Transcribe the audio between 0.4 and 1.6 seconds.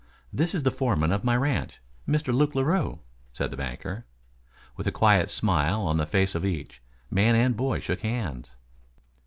is the foreman of my